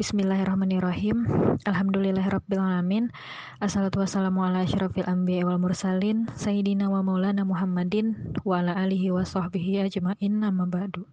[0.00, 1.28] Bismillahirrahmanirrahim.
[1.68, 3.12] Alhamdulillahirrabbilalamin.
[3.60, 6.24] Assalatu wassalamu ala asyrafil anbiya wal mursalin.
[6.32, 11.04] Sayyidina wa maulana Muhammadin wa ala alihi wa sahbihi ajma'in amma ba'du.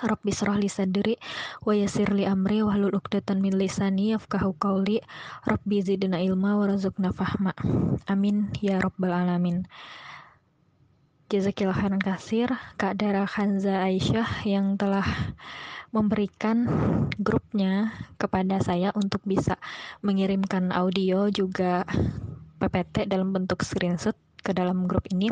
[0.00, 1.20] Rabbi srah li sadri
[1.68, 5.04] wa yassir li amri wa hlul 'uqdatam min lisani yafqahu qawli.
[5.44, 7.52] Rabbi zidna ilma wa razukna fahma.
[8.08, 9.68] Amin ya rabbal alamin.
[11.26, 15.34] Jazakillah khairan kasir Kak Dara Khanza Aisyah yang telah
[15.90, 16.70] memberikan
[17.18, 19.58] grupnya kepada saya untuk bisa
[20.06, 21.82] mengirimkan audio juga
[22.62, 25.26] PPT dalam bentuk screenshot ke dalam grup ini.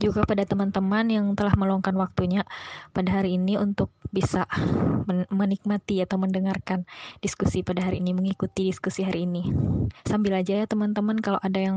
[0.00, 2.48] Juga pada teman-teman yang telah meluangkan waktunya
[2.96, 4.48] pada hari ini untuk bisa
[5.28, 6.88] menikmati atau mendengarkan
[7.20, 9.52] diskusi pada hari ini mengikuti diskusi hari ini.
[10.08, 11.76] Sambil aja ya teman-teman kalau ada yang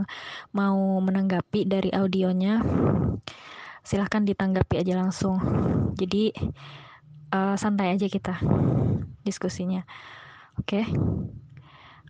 [0.56, 2.64] mau menanggapi dari audionya
[3.88, 5.40] silahkan ditanggapi aja langsung
[5.96, 6.36] jadi
[7.32, 8.36] uh, santai aja kita
[9.24, 9.88] diskusinya.
[10.60, 10.84] Oke.
[10.84, 10.86] Okay.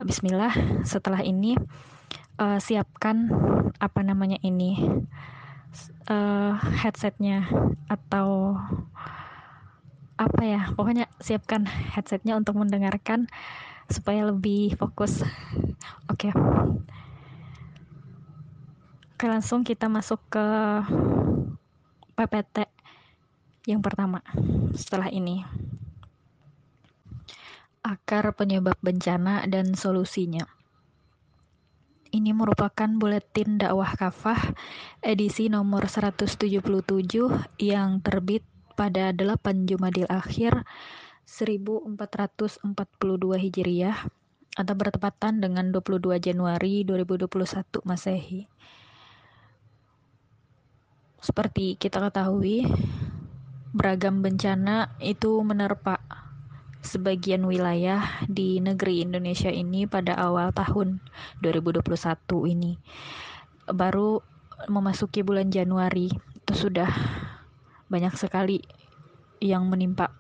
[0.02, 0.54] Bismillah.
[0.86, 1.58] Setelah ini
[2.42, 3.30] uh, siapkan
[3.78, 4.78] apa namanya ini
[6.10, 7.46] uh, headsetnya
[7.90, 8.58] atau
[10.18, 13.30] apa ya pokoknya siapkan headsetnya untuk mendengarkan
[13.86, 15.22] supaya lebih fokus
[16.10, 16.32] oke okay.
[19.14, 20.46] oke langsung kita masuk ke
[22.18, 22.66] PPT
[23.70, 24.26] yang pertama
[24.74, 25.46] setelah ini
[27.86, 30.50] akar penyebab bencana dan solusinya
[32.10, 34.58] ini merupakan buletin dakwah kafah
[35.06, 36.58] edisi nomor 177
[37.62, 38.42] yang terbit
[38.74, 40.66] pada 8 Jumadil akhir
[41.30, 42.66] 1442
[43.38, 44.10] Hijriah
[44.58, 48.50] atau bertepatan dengan 22 Januari 2021 Masehi.
[51.18, 52.66] Seperti kita ketahui,
[53.74, 55.98] beragam bencana itu menerpa
[56.86, 61.02] sebagian wilayah di negeri Indonesia ini pada awal tahun
[61.44, 61.84] 2021
[62.54, 62.80] ini.
[63.68, 64.24] Baru
[64.72, 66.88] memasuki bulan Januari itu sudah
[67.92, 68.64] banyak sekali
[69.44, 70.14] yang menimpa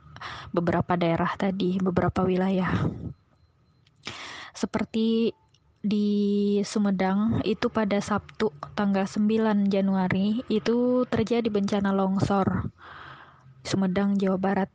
[0.52, 2.74] beberapa daerah tadi, beberapa wilayah.
[4.54, 5.32] Seperti
[5.88, 12.76] di Sumedang itu pada Sabtu tanggal 9 Januari itu terjadi bencana longsor
[13.64, 14.72] Sumedang, Jawa Barat.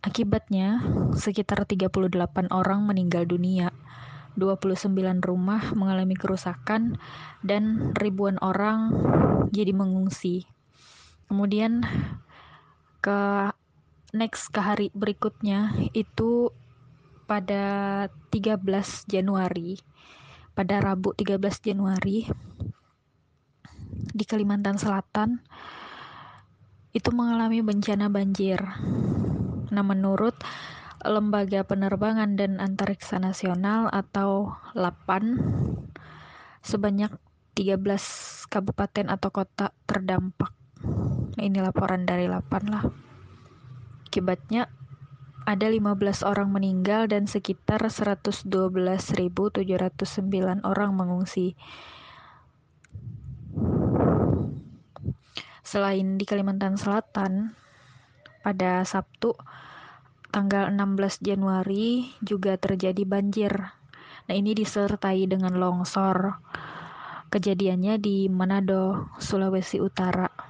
[0.00, 0.80] Akibatnya,
[1.12, 3.76] sekitar 38 orang meninggal dunia,
[4.40, 6.96] 29 rumah mengalami kerusakan,
[7.44, 8.88] dan ribuan orang
[9.52, 10.48] jadi mengungsi.
[11.28, 11.84] Kemudian
[13.04, 13.52] ke
[14.16, 16.56] next ke hari berikutnya itu
[17.30, 17.62] pada
[18.34, 18.58] 13
[19.06, 19.78] Januari
[20.60, 22.26] pada Rabu 13 Januari
[24.10, 25.38] di Kalimantan Selatan
[26.90, 28.58] itu mengalami bencana banjir.
[29.70, 30.34] Nah, menurut
[31.00, 35.38] Lembaga Penerbangan dan Antariksa Nasional atau LAPAN,
[36.60, 37.14] sebanyak
[37.56, 40.52] 13 kabupaten atau kota terdampak.
[41.38, 42.84] Nah, ini laporan dari LAPAN lah.
[44.10, 44.66] Akibatnya
[45.50, 48.46] ada 15 orang meninggal dan sekitar 112.709
[50.62, 51.58] orang mengungsi.
[55.66, 57.58] Selain di Kalimantan Selatan,
[58.46, 59.34] pada Sabtu
[60.30, 63.74] tanggal 16 Januari juga terjadi banjir.
[64.30, 66.38] Nah, ini disertai dengan longsor.
[67.34, 70.49] Kejadiannya di Manado, Sulawesi Utara.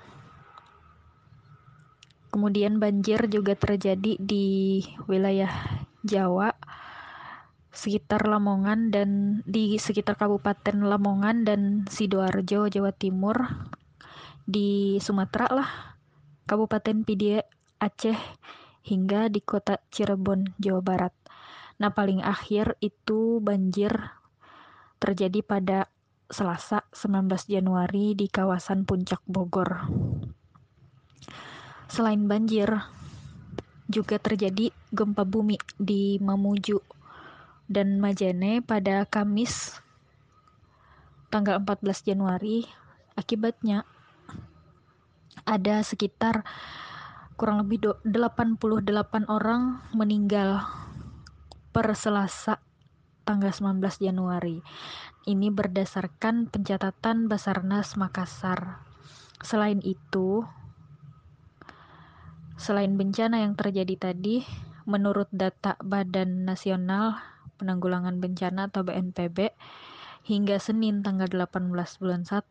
[2.31, 4.81] Kemudian banjir juga terjadi di
[5.11, 5.51] wilayah
[6.07, 6.55] Jawa,
[7.75, 11.61] sekitar Lamongan dan di sekitar Kabupaten Lamongan dan
[11.91, 13.67] Sidoarjo, Jawa Timur,
[14.47, 15.71] di Sumatera lah,
[16.47, 17.43] Kabupaten Pidie,
[17.83, 18.19] Aceh,
[18.87, 21.15] hingga di kota Cirebon, Jawa Barat.
[21.83, 23.91] Nah, paling akhir itu banjir
[25.01, 25.79] terjadi pada
[26.31, 29.89] Selasa 19 Januari di kawasan Puncak Bogor.
[31.91, 32.71] Selain banjir,
[33.91, 36.79] juga terjadi gempa bumi di Mamuju
[37.67, 39.83] dan Majene pada Kamis
[41.35, 42.63] tanggal 14 Januari.
[43.19, 43.83] Akibatnya
[45.43, 46.47] ada sekitar
[47.35, 50.63] kurang lebih 88 orang meninggal
[51.75, 52.63] per Selasa
[53.27, 54.63] tanggal 19 Januari.
[55.27, 58.79] Ini berdasarkan pencatatan Basarnas Makassar.
[59.43, 60.47] Selain itu,
[62.61, 64.45] selain bencana yang terjadi tadi,
[64.85, 67.17] menurut data Badan Nasional
[67.57, 69.57] Penanggulangan Bencana atau BNPB,
[70.29, 72.45] hingga Senin tanggal 18 bulan 1,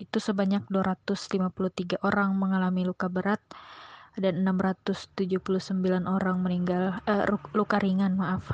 [0.00, 3.44] itu sebanyak 253 orang mengalami luka berat,
[4.16, 5.28] dan 679
[6.08, 8.48] orang meninggal uh, luka ringan maaf.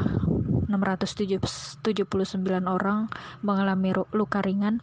[0.67, 1.79] 679
[2.67, 3.09] orang
[3.41, 4.83] mengalami luka ringan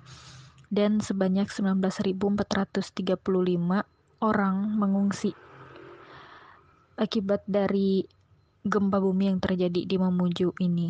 [0.73, 3.13] dan sebanyak 19.435
[4.19, 5.37] orang mengungsi
[6.95, 8.07] akibat dari
[8.65, 10.89] gempa bumi yang terjadi di Mamuju ini.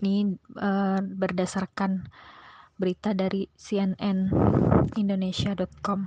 [0.00, 0.14] Ini
[0.56, 2.08] uh, berdasarkan
[2.80, 4.32] berita dari CNN
[4.96, 6.00] Indonesia.com.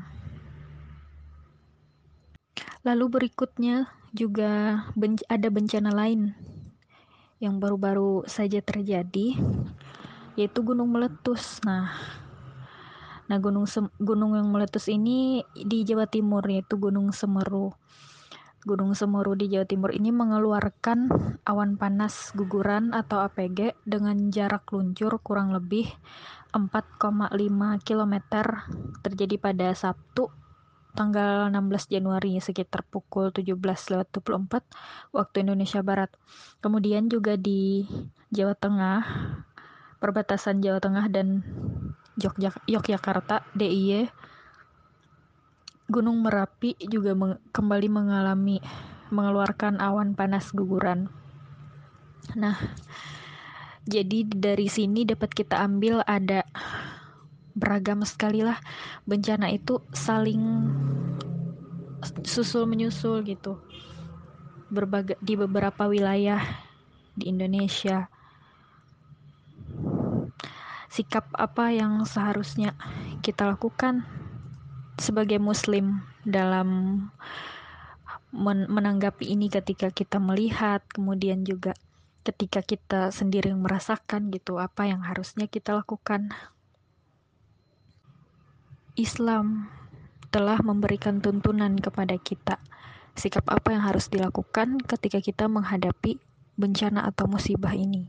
[2.84, 6.36] Lalu berikutnya juga ben ada bencana lain
[7.40, 9.40] yang baru-baru saja terjadi
[10.34, 11.62] yaitu gunung meletus.
[11.64, 11.94] Nah,
[13.32, 13.64] nah gunung
[14.04, 17.72] gunung yang meletus ini di Jawa Timur yaitu Gunung Semeru.
[18.64, 21.12] Gunung Semeru di Jawa Timur ini mengeluarkan
[21.44, 25.92] awan panas guguran atau APG dengan jarak luncur kurang lebih
[26.56, 27.28] 4,5
[27.84, 28.16] km
[29.04, 30.32] terjadi pada Sabtu
[30.94, 34.14] tanggal 16 Januari sekitar pukul 17.24
[35.12, 36.14] waktu Indonesia Barat.
[36.62, 37.84] Kemudian juga di
[38.30, 39.02] Jawa Tengah,
[39.98, 41.42] perbatasan Jawa Tengah dan
[42.70, 44.10] Yogyakarta, DIY
[45.90, 48.58] Gunung Merapi juga meng kembali mengalami
[49.12, 51.12] mengeluarkan awan panas guguran.
[52.40, 52.56] Nah,
[53.84, 56.48] jadi dari sini dapat kita ambil ada
[57.54, 58.58] beragam sekali lah
[59.06, 60.72] bencana itu saling
[62.24, 63.60] susul menyusul gitu.
[64.72, 66.42] Berbagai di beberapa wilayah
[67.14, 68.13] di Indonesia.
[70.94, 72.78] Sikap apa yang seharusnya
[73.26, 74.06] kita lakukan
[75.02, 76.70] sebagai muslim dalam
[78.30, 81.74] men menanggapi ini ketika kita melihat kemudian juga
[82.22, 86.30] ketika kita sendiri merasakan gitu apa yang harusnya kita lakukan.
[88.94, 89.74] Islam
[90.30, 92.62] telah memberikan tuntunan kepada kita
[93.18, 96.22] sikap apa yang harus dilakukan ketika kita menghadapi
[96.54, 98.06] bencana atau musibah ini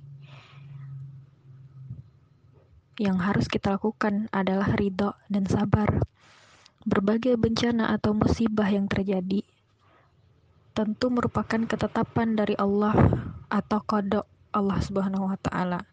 [3.00, 6.02] yang harus kita lakukan adalah ridho dan sabar
[6.84, 9.42] Berbagai bencana atau musibah yang terjadi
[10.74, 12.98] tentu merupakan ketetapan dari Allah
[13.46, 15.86] atau kodok Allah Subhanahu wa taala.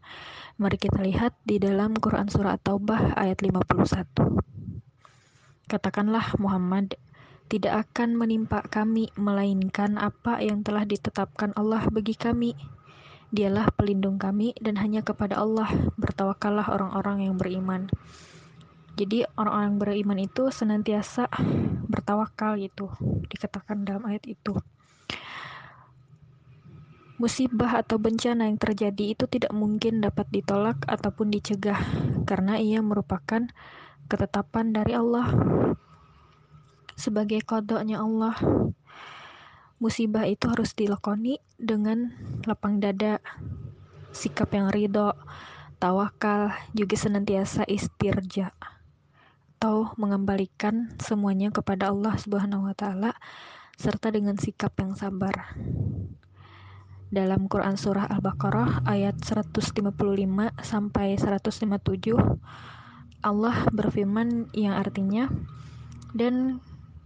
[0.57, 5.69] Mari kita lihat di dalam Quran surah At-Taubah ayat 51.
[5.69, 6.97] Katakanlah Muhammad,
[7.45, 12.57] tidak akan menimpa kami melainkan apa yang telah ditetapkan Allah bagi kami.
[13.31, 17.87] Dialah pelindung kami dan hanya kepada Allah bertawakallah orang-orang yang beriman.
[18.99, 21.31] Jadi orang-orang beriman itu senantiasa
[21.87, 22.91] bertawakal gitu,
[23.31, 24.59] dikatakan dalam ayat itu.
[27.15, 31.79] Musibah atau bencana yang terjadi itu tidak mungkin dapat ditolak ataupun dicegah
[32.27, 33.47] karena ia merupakan
[34.11, 35.31] ketetapan dari Allah.
[36.99, 38.35] Sebagai kodoknya Allah,
[39.81, 42.13] musibah itu harus dilakoni dengan
[42.45, 43.17] lapang dada,
[44.13, 45.17] sikap yang ridho,
[45.81, 48.53] tawakal, juga senantiasa istirja
[49.57, 53.17] atau mengembalikan semuanya kepada Allah Subhanahu wa taala
[53.77, 55.57] serta dengan sikap yang sabar.
[57.09, 59.93] Dalam Quran surah Al-Baqarah ayat 155
[60.61, 61.61] sampai 157
[63.21, 65.29] Allah berfirman yang artinya
[66.17, 66.57] dan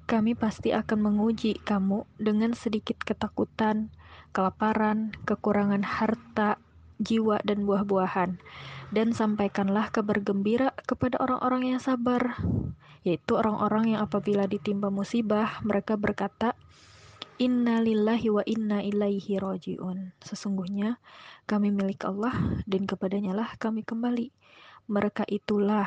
[0.06, 3.90] kami pasti akan menguji kamu dengan sedikit ketakutan,
[4.32, 6.62] kelaparan, kekurangan harta,
[7.02, 8.38] jiwa dan buah-buahan.
[8.94, 12.38] Dan sampaikanlah kabar gembira kepada orang-orang yang sabar
[13.06, 16.58] yaitu orang-orang yang apabila ditimpa musibah mereka berkata
[17.38, 20.98] Inna lillahi wa inna ilaihi roji'un Sesungguhnya
[21.46, 22.34] kami milik Allah
[22.66, 24.32] dan kepadanya lah kami kembali.
[24.88, 25.86] Mereka itulah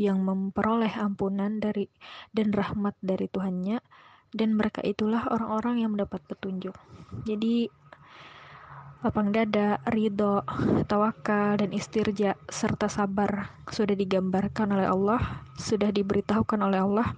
[0.00, 1.84] yang memperoleh ampunan dari
[2.32, 3.84] dan rahmat dari Tuhannya
[4.32, 6.72] dan mereka itulah orang-orang yang mendapat petunjuk.
[7.28, 7.68] Jadi
[9.04, 10.40] lapang dada, ridho,
[10.88, 17.08] tawakal, dan istirja, serta sabar sudah digambarkan oleh Allah, sudah diberitahukan oleh Allah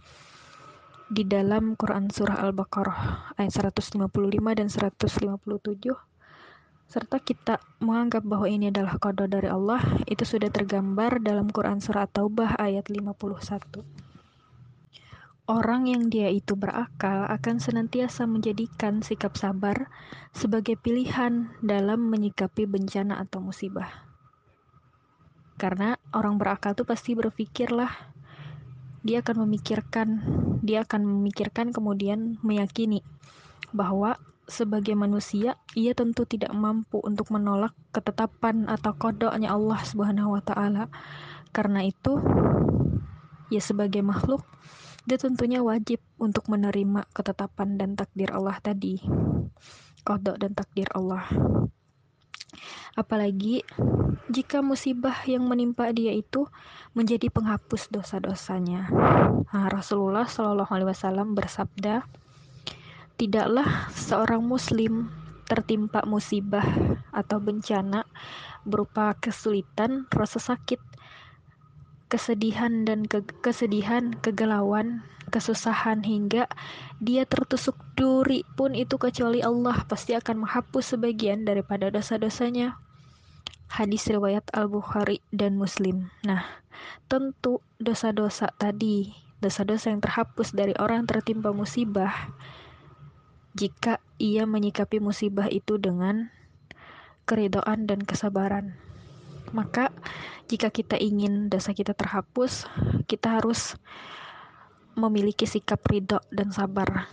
[1.12, 4.08] di dalam Quran Surah Al-Baqarah ayat 155
[4.56, 6.11] dan 157
[6.92, 12.04] serta kita menganggap bahwa ini adalah kode dari Allah itu sudah tergambar dalam Quran Surah
[12.04, 13.80] Taubah ayat 51
[15.48, 19.88] Orang yang dia itu berakal akan senantiasa menjadikan sikap sabar
[20.36, 23.90] sebagai pilihan dalam menyikapi bencana atau musibah.
[25.58, 27.90] Karena orang berakal itu pasti berpikirlah,
[29.02, 30.08] dia akan memikirkan,
[30.62, 33.02] dia akan memikirkan kemudian meyakini
[33.74, 34.22] bahwa
[34.52, 40.92] sebagai manusia ia tentu tidak mampu untuk menolak ketetapan atau kodoknya Allah Subhanahu wa taala.
[41.56, 42.20] Karena itu,
[43.52, 44.44] ya sebagai makhluk
[45.02, 49.02] dia tentunya wajib untuk menerima ketetapan dan takdir Allah tadi
[50.06, 51.26] kodok dan takdir Allah
[52.94, 53.66] apalagi
[54.30, 56.46] jika musibah yang menimpa dia itu
[56.94, 58.88] menjadi penghapus dosa-dosanya
[59.50, 62.06] nah, Rasulullah Shallallahu Alaihi Wasallam bersabda
[63.22, 65.06] tidaklah seorang muslim
[65.46, 66.66] tertimpa musibah
[67.14, 68.02] atau bencana
[68.66, 70.82] berupa kesulitan, rasa sakit,
[72.10, 76.50] kesedihan dan ke kesedihan, kegalauan, kesusahan hingga
[76.98, 82.74] dia tertusuk duri pun itu kecuali Allah pasti akan menghapus sebagian daripada dosa-dosanya.
[83.70, 86.10] Hadis riwayat Al-Bukhari dan Muslim.
[86.26, 86.42] Nah,
[87.06, 92.34] tentu dosa-dosa tadi, dosa-dosa yang terhapus dari orang tertimpa musibah
[93.52, 96.32] jika ia menyikapi musibah itu dengan
[97.28, 98.76] keridoan dan kesabaran.
[99.52, 99.92] Maka
[100.48, 102.64] jika kita ingin dosa kita terhapus,
[103.04, 103.76] kita harus
[104.96, 107.08] memiliki sikap ridho dan sabar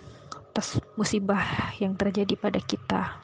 [0.51, 3.19] atas musibah yang terjadi pada kita.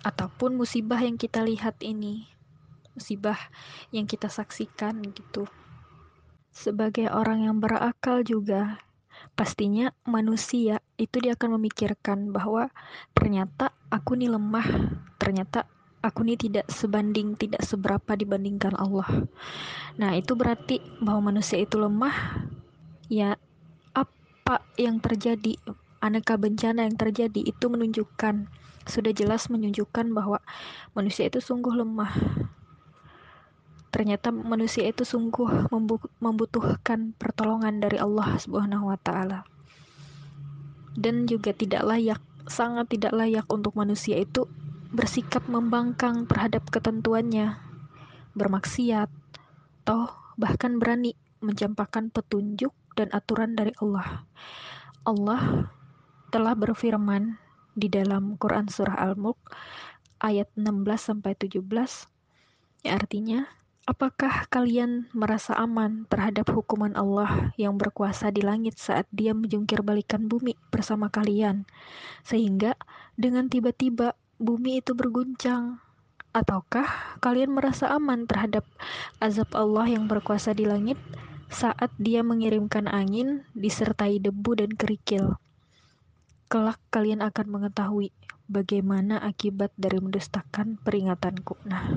[0.00, 2.24] Ataupun musibah yang kita lihat ini,
[2.96, 3.36] musibah
[3.92, 5.44] yang kita saksikan gitu.
[6.52, 8.80] Sebagai orang yang berakal juga,
[9.34, 12.68] pastinya manusia itu dia akan memikirkan bahwa
[13.16, 14.66] ternyata aku nih lemah,
[15.16, 15.66] ternyata
[16.00, 19.08] aku ini tidak sebanding, tidak seberapa dibandingkan Allah.
[20.00, 22.40] Nah, itu berarti bahwa manusia itu lemah.
[23.10, 23.36] Ya,
[23.92, 25.58] apa yang terjadi,
[26.00, 28.48] aneka bencana yang terjadi itu menunjukkan,
[28.88, 30.40] sudah jelas menunjukkan bahwa
[30.96, 32.12] manusia itu sungguh lemah.
[33.90, 35.66] Ternyata manusia itu sungguh
[36.22, 39.42] membutuhkan pertolongan dari Allah Subhanahu wa taala.
[40.94, 44.46] Dan juga tidak layak, sangat tidak layak untuk manusia itu
[44.90, 47.58] bersikap membangkang terhadap ketentuannya,
[48.34, 49.10] bermaksiat,
[49.86, 54.26] toh bahkan berani mencampakkan petunjuk dan aturan dari Allah.
[55.06, 55.70] Allah
[56.30, 57.38] telah berfirman
[57.74, 59.38] di dalam Quran surah Al-Mulk
[60.20, 61.64] ayat 16 sampai 17
[62.84, 63.48] yang artinya
[63.90, 70.30] Apakah kalian merasa aman terhadap hukuman Allah yang berkuasa di langit saat Dia menjungkir balikan
[70.30, 71.66] bumi bersama kalian,
[72.22, 72.78] sehingga
[73.18, 75.82] dengan tiba-tiba bumi itu berguncang?
[76.30, 78.62] Ataukah kalian merasa aman terhadap
[79.18, 80.94] azab Allah yang berkuasa di langit
[81.50, 85.34] saat Dia mengirimkan angin disertai debu dan kerikil?
[86.46, 88.14] Kelak kalian akan mengetahui
[88.46, 91.58] bagaimana akibat dari mendustakan peringatanku.
[91.66, 91.90] Nah,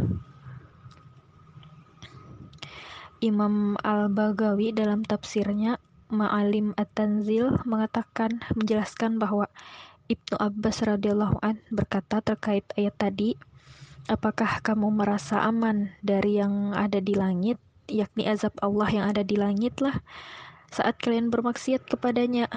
[3.24, 5.80] Imam Al-Baghawi dalam tafsirnya
[6.12, 9.48] Ma'alim At-Tanzil mengatakan menjelaskan bahwa
[10.12, 13.40] Ibnu Abbas radhiyallahu an berkata terkait ayat tadi,
[14.12, 19.40] apakah kamu merasa aman dari yang ada di langit, yakni azab Allah yang ada di
[19.40, 20.04] langit lah,
[20.68, 22.52] saat kalian bermaksiat kepadanya.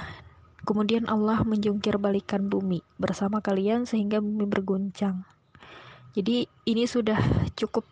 [0.66, 5.23] Kemudian Allah menjungkir balikan bumi bersama kalian sehingga bumi berguncang.
[6.18, 7.23] Jadi ini sudah
[7.54, 7.87] cukup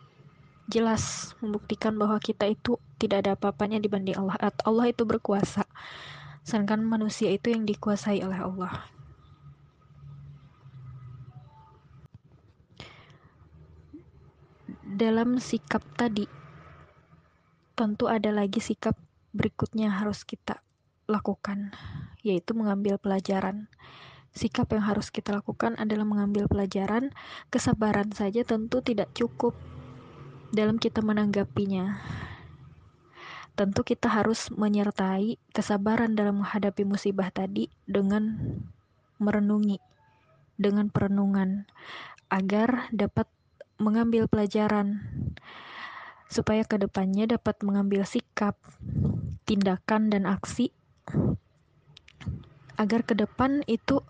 [0.65, 4.53] jelas membuktikan bahwa kita itu tidak ada apa-apanya dibanding Allah.
[4.65, 5.65] Allah itu berkuasa.
[6.45, 8.95] Sedangkan manusia itu yang dikuasai oleh Allah.
[14.95, 16.23] dalam sikap tadi,
[17.75, 18.95] tentu ada lagi sikap
[19.35, 20.63] berikutnya harus kita
[21.11, 21.75] lakukan,
[22.23, 23.67] yaitu mengambil pelajaran.
[24.31, 27.11] Sikap yang harus kita lakukan adalah mengambil pelajaran.
[27.51, 29.51] Kesabaran saja tentu tidak cukup
[30.55, 31.99] dalam kita menanggapinya.
[33.55, 38.39] Tentu kita harus menyertai kesabaran dalam menghadapi musibah tadi dengan
[39.19, 39.79] merenungi,
[40.59, 41.67] dengan perenungan,
[42.31, 43.27] agar dapat
[43.79, 45.03] mengambil pelajaran
[46.31, 48.59] supaya ke depannya dapat mengambil sikap,
[49.47, 50.71] tindakan, dan aksi
[52.75, 54.03] agar ke depan itu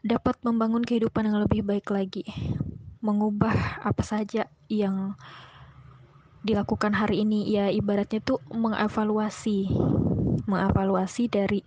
[0.00, 2.24] dapat membangun kehidupan yang lebih baik lagi,
[3.04, 5.14] mengubah apa saja yang
[6.42, 9.70] dilakukan hari ini ya ibaratnya tuh mengevaluasi
[10.46, 11.62] mengevaluasi dari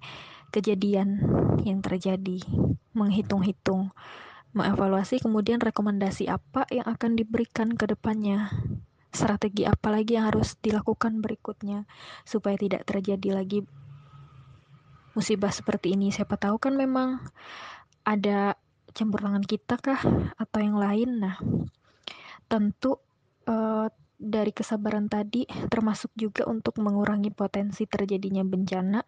[0.52, 1.24] kejadian
[1.64, 2.44] yang terjadi
[2.92, 3.96] menghitung-hitung
[4.56, 8.52] mengevaluasi kemudian rekomendasi apa yang akan diberikan ke depannya
[9.16, 11.88] strategi apa lagi yang harus dilakukan berikutnya
[12.28, 13.64] supaya tidak terjadi lagi
[15.16, 16.12] musibah seperti ini.
[16.12, 17.24] Siapa tahu kan memang
[18.04, 18.60] ada
[18.92, 20.04] campur tangan kita kah
[20.36, 21.24] atau yang lain.
[21.24, 21.40] Nah
[22.52, 23.00] tentu
[23.48, 29.04] uh, dari kesabaran tadi termasuk juga untuk mengurangi potensi terjadinya bencana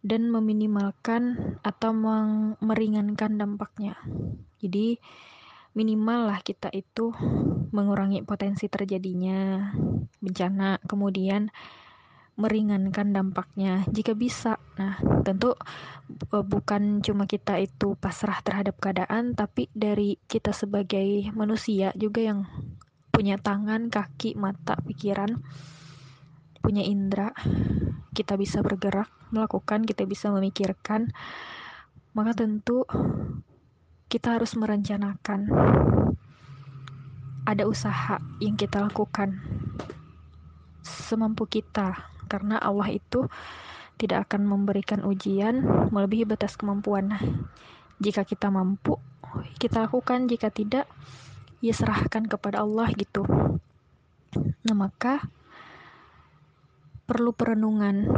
[0.00, 1.90] dan meminimalkan atau
[2.62, 3.98] meringankan dampaknya.
[4.60, 4.96] Jadi
[5.76, 7.12] minimal lah kita itu
[7.74, 9.72] mengurangi potensi terjadinya
[10.24, 11.52] bencana, kemudian
[12.36, 14.60] meringankan dampaknya jika bisa.
[14.76, 15.56] Nah, tentu
[16.12, 22.44] e, bukan cuma kita itu pasrah terhadap keadaan, tapi dari kita sebagai manusia juga yang
[23.16, 25.40] punya tangan, kaki, mata, pikiran,
[26.60, 27.32] punya indera,
[28.12, 31.16] kita bisa bergerak, melakukan, kita bisa memikirkan,
[32.12, 32.84] maka tentu
[34.12, 35.48] kita harus merencanakan.
[37.48, 39.40] Ada usaha yang kita lakukan
[40.84, 41.96] semampu kita
[42.28, 43.32] karena Allah itu
[43.96, 47.16] tidak akan memberikan ujian melebihi batas kemampuan.
[47.96, 49.00] Jika kita mampu,
[49.56, 50.84] kita lakukan, jika tidak,
[51.60, 53.24] ya serahkan kepada Allah gitu.
[54.36, 55.26] Nah, maka
[57.06, 58.08] perlu perenungan.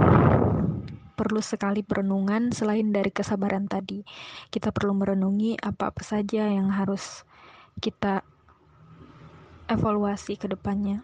[1.19, 4.07] Perlu sekali perenungan selain dari kesabaran tadi.
[4.49, 7.27] Kita perlu merenungi apa-apa saja yang harus
[7.83, 8.23] kita
[9.67, 11.03] evaluasi ke depannya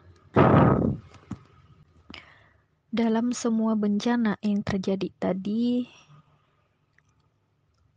[2.94, 5.82] dalam semua bencana yang terjadi tadi,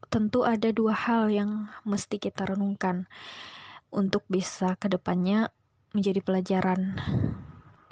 [0.09, 3.05] tentu ada dua hal yang mesti kita renungkan
[3.91, 5.51] untuk bisa ke depannya
[5.95, 6.99] menjadi pelajaran.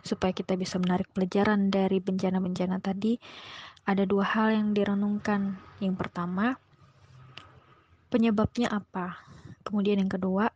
[0.06, 3.18] Supaya kita bisa menarik pelajaran dari bencana-bencana tadi,
[3.90, 5.58] ada dua hal yang direnungkan.
[5.82, 6.62] Yang pertama,
[8.14, 9.18] penyebabnya apa?
[9.66, 10.54] Kemudian yang kedua,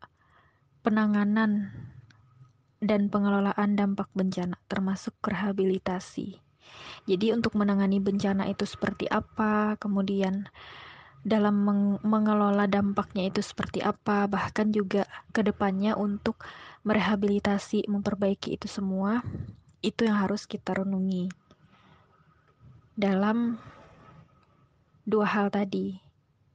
[0.86, 1.74] penanganan
[2.80, 6.38] dan pengelolaan dampak bencana, termasuk rehabilitasi.
[7.10, 10.46] Jadi, untuk menangani bencana itu seperti apa, kemudian
[11.24, 15.04] dalam meng mengelola dampaknya itu seperti apa, bahkan juga
[15.36, 16.40] ke depannya untuk
[16.88, 19.20] merehabilitasi, memperbaiki itu semua,
[19.84, 21.28] itu yang harus kita renungi
[22.96, 23.60] dalam
[25.04, 26.00] dua hal tadi.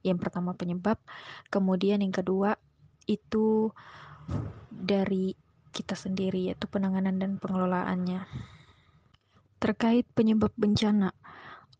[0.05, 1.01] Yang pertama penyebab,
[1.49, 2.57] kemudian yang kedua
[3.09, 3.73] itu
[4.69, 5.33] dari
[5.73, 8.25] kita sendiri, yaitu penanganan dan pengelolaannya.
[9.57, 11.09] Terkait penyebab bencana,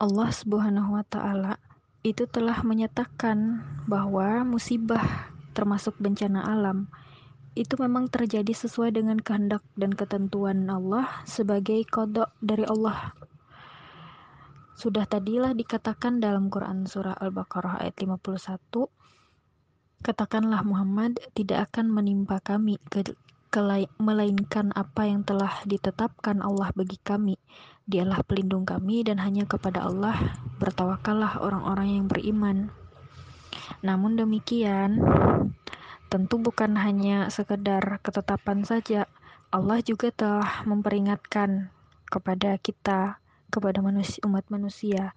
[0.02, 1.62] Allah Subhanahu wa Ta'ala
[2.06, 6.86] itu telah menyatakan bahwa musibah, termasuk bencana alam,
[7.58, 13.18] itu memang terjadi sesuai dengan kehendak dan ketentuan Allah sebagai kodok dari Allah.
[14.78, 18.86] Sudah tadilah dikatakan dalam Quran Surah Al-Baqarah ayat 51,
[20.06, 22.78] Katakanlah Muhammad tidak akan menimpa kami
[23.98, 27.40] melainkan apa yang telah ditetapkan Allah bagi kami.
[27.86, 32.74] Dialah pelindung kami dan hanya kepada Allah bertawakallah orang-orang yang beriman.
[33.86, 35.06] Namun demikian,
[36.10, 39.06] tentu bukan hanya sekedar ketetapan saja.
[39.54, 41.70] Allah juga telah memperingatkan
[42.10, 43.22] kepada kita,
[43.54, 45.14] kepada manusia, umat manusia,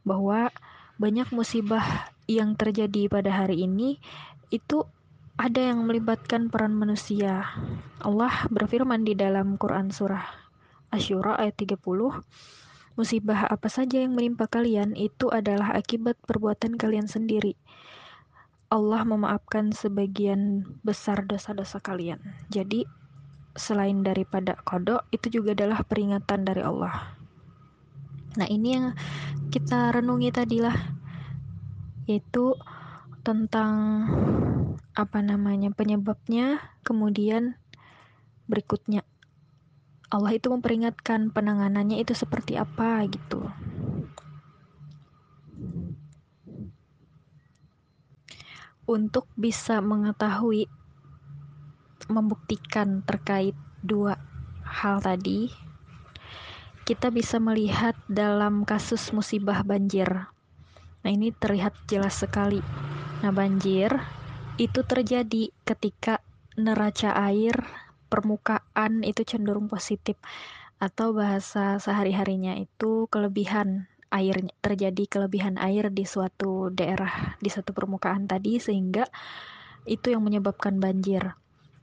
[0.00, 0.48] bahwa
[0.96, 4.00] banyak musibah yang terjadi pada hari ini
[4.48, 4.88] itu
[5.36, 7.52] ada yang melibatkan peran manusia.
[8.00, 10.47] Allah berfirman di dalam Quran surah
[10.88, 11.76] Asyura ayat 30,
[12.96, 17.60] musibah apa saja yang menimpa kalian itu adalah akibat perbuatan kalian sendiri.
[18.72, 22.20] Allah memaafkan sebagian besar dosa-dosa kalian.
[22.48, 22.88] Jadi,
[23.52, 27.16] selain daripada kodok, itu juga adalah peringatan dari Allah.
[28.40, 28.86] Nah, ini yang
[29.52, 30.76] kita renungi tadilah,
[32.08, 32.56] yaitu
[33.24, 34.08] tentang
[34.96, 37.60] apa namanya penyebabnya, kemudian
[38.48, 39.04] berikutnya
[40.08, 43.44] Allah itu memperingatkan penanganannya itu seperti apa gitu.
[48.88, 50.64] Untuk bisa mengetahui
[52.08, 53.52] membuktikan terkait
[53.84, 54.16] dua
[54.64, 55.52] hal tadi,
[56.88, 60.08] kita bisa melihat dalam kasus musibah banjir.
[61.04, 62.64] Nah, ini terlihat jelas sekali.
[63.20, 63.92] Nah, banjir
[64.56, 66.24] itu terjadi ketika
[66.56, 67.54] neraca air
[68.08, 70.16] permukaan itu cenderung positif
[70.80, 78.24] atau bahasa sehari-harinya itu kelebihan air terjadi kelebihan air di suatu daerah di satu permukaan
[78.24, 79.04] tadi sehingga
[79.84, 81.36] itu yang menyebabkan banjir.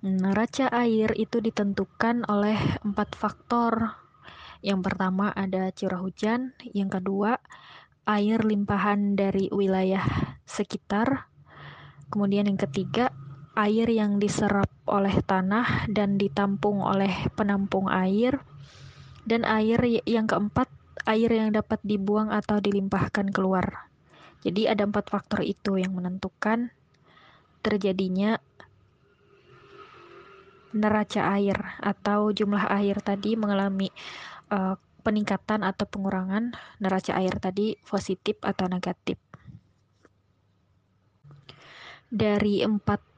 [0.05, 3.97] Neraca air itu ditentukan oleh empat faktor.
[4.65, 7.37] Yang pertama ada curah hujan, yang kedua
[8.05, 10.05] air limpahan dari wilayah
[10.45, 11.29] sekitar,
[12.09, 13.09] Kemudian yang ketiga,
[13.55, 18.43] air yang diserap oleh tanah dan ditampung oleh penampung air.
[19.25, 20.69] Dan air yang keempat,
[21.09, 23.89] air yang dapat dibuang atau dilimpahkan keluar.
[24.45, 26.69] Jadi ada empat faktor itu yang menentukan
[27.65, 28.37] terjadinya
[30.75, 33.89] neraca air atau jumlah air tadi mengalami
[34.53, 39.17] uh, peningkatan atau pengurangan neraca air tadi positif atau negatif
[42.11, 43.14] dari empat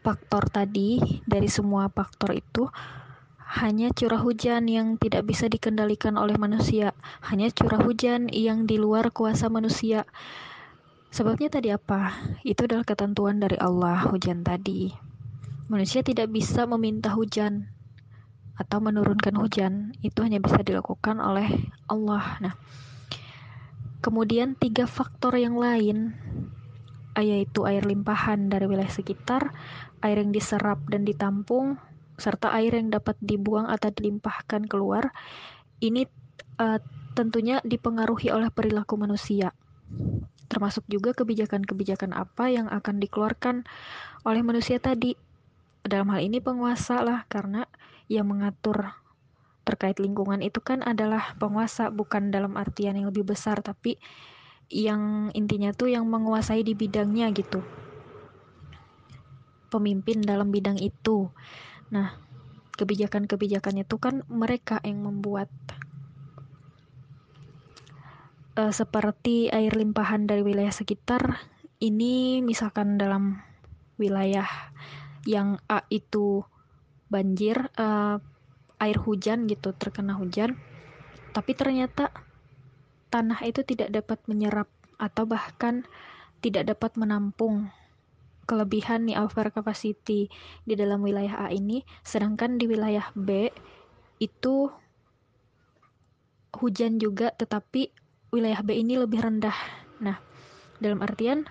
[0.00, 2.68] faktor tadi, dari semua faktor itu,
[3.50, 6.94] hanya curah hujan yang tidak bisa dikendalikan oleh manusia,
[7.26, 10.06] hanya curah hujan yang di luar kuasa manusia.
[11.10, 12.14] Sebabnya tadi apa?
[12.46, 14.94] Itu adalah ketentuan dari Allah, hujan tadi.
[15.66, 17.66] Manusia tidak bisa meminta hujan
[18.54, 21.50] atau menurunkan hujan, itu hanya bisa dilakukan oleh
[21.90, 22.38] Allah.
[22.38, 22.54] Nah,
[23.98, 26.14] kemudian tiga faktor yang lain
[27.18, 29.50] yaitu air limpahan dari wilayah sekitar,
[30.04, 31.80] air yang diserap dan ditampung,
[32.20, 35.10] serta air yang dapat dibuang atau dilimpahkan keluar,
[35.82, 36.06] ini
[36.60, 36.78] uh,
[37.16, 39.56] tentunya dipengaruhi oleh perilaku manusia.
[40.46, 43.66] Termasuk juga kebijakan-kebijakan apa yang akan dikeluarkan
[44.22, 45.16] oleh manusia tadi.
[45.80, 47.64] Dalam hal ini penguasa lah, karena
[48.06, 48.92] yang mengatur
[49.64, 53.96] terkait lingkungan itu kan adalah penguasa, bukan dalam artian yang lebih besar, tapi
[54.70, 57.60] yang intinya tuh yang menguasai di bidangnya gitu.
[59.68, 61.30] Pemimpin dalam bidang itu.
[61.90, 62.14] Nah,
[62.78, 65.50] kebijakan-kebijakannya itu kan mereka yang membuat
[68.56, 71.42] uh, seperti air limpahan dari wilayah sekitar
[71.82, 73.42] ini misalkan dalam
[74.00, 74.48] wilayah
[75.28, 76.44] yang A itu
[77.12, 78.16] banjir uh,
[78.80, 80.56] air hujan gitu terkena hujan
[81.36, 82.10] tapi ternyata
[83.10, 85.84] tanah itu tidak dapat menyerap atau bahkan
[86.40, 87.68] tidak dapat menampung
[88.48, 90.26] kelebihan nih over capacity
[90.66, 93.50] di dalam wilayah A ini, sedangkan di wilayah B
[94.18, 94.70] itu
[96.58, 97.94] hujan juga tetapi
[98.34, 99.54] wilayah B ini lebih rendah.
[100.02, 100.18] Nah,
[100.82, 101.46] dalam artian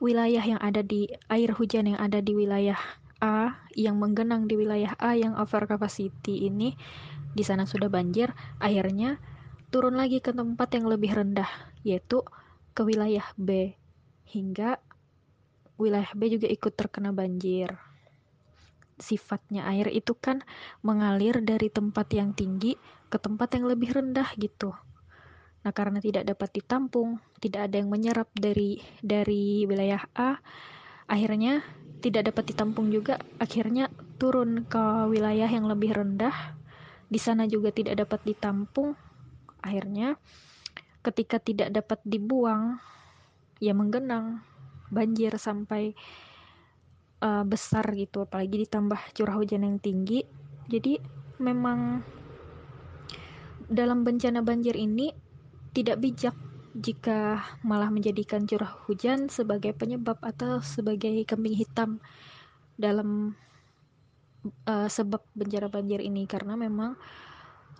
[0.00, 2.78] wilayah yang ada di air hujan yang ada di wilayah
[3.18, 6.78] A yang menggenang di wilayah A yang over capacity ini
[7.34, 9.20] di sana sudah banjir, akhirnya
[9.68, 11.48] turun lagi ke tempat yang lebih rendah
[11.84, 12.24] yaitu
[12.72, 13.76] ke wilayah B
[14.28, 14.80] hingga
[15.78, 17.76] wilayah B juga ikut terkena banjir.
[18.98, 20.42] Sifatnya air itu kan
[20.82, 22.74] mengalir dari tempat yang tinggi
[23.08, 24.74] ke tempat yang lebih rendah gitu.
[25.62, 30.38] Nah, karena tidak dapat ditampung, tidak ada yang menyerap dari dari wilayah A,
[31.06, 31.62] akhirnya
[31.98, 36.58] tidak dapat ditampung juga, akhirnya turun ke wilayah yang lebih rendah.
[37.08, 38.94] Di sana juga tidak dapat ditampung.
[39.62, 40.16] Akhirnya
[41.02, 42.78] ketika tidak dapat dibuang,
[43.58, 44.42] ya menggenang
[44.88, 45.92] banjir sampai
[47.22, 48.24] uh, besar gitu.
[48.24, 50.24] Apalagi ditambah curah hujan yang tinggi.
[50.68, 51.00] Jadi
[51.40, 52.02] memang
[53.68, 55.12] dalam bencana banjir ini
[55.76, 56.36] tidak bijak
[56.78, 61.98] jika malah menjadikan curah hujan sebagai penyebab atau sebagai kambing hitam
[62.78, 63.34] dalam
[64.68, 66.24] uh, sebab bencana banjir ini.
[66.28, 66.94] Karena memang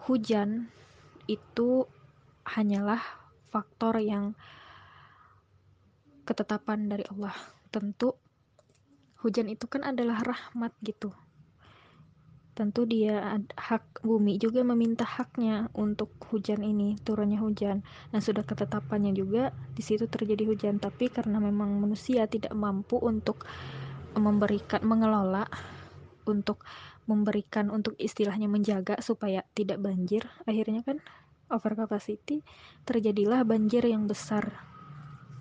[0.08, 0.72] hujan
[1.28, 1.84] itu
[2.48, 2.98] hanyalah
[3.52, 4.32] faktor yang
[6.24, 7.36] ketetapan dari Allah.
[7.68, 8.16] Tentu
[9.20, 11.12] hujan itu kan adalah rahmat gitu.
[12.56, 17.86] Tentu dia hak bumi juga meminta haknya untuk hujan ini turunnya hujan.
[18.10, 20.82] Dan sudah ketetapannya juga di situ terjadi hujan.
[20.82, 23.46] Tapi karena memang manusia tidak mampu untuk
[24.18, 25.46] memberikan mengelola
[26.26, 26.66] untuk
[27.08, 31.00] memberikan untuk istilahnya menjaga supaya tidak banjir akhirnya kan
[31.48, 32.44] over capacity
[32.84, 34.68] terjadilah banjir yang besar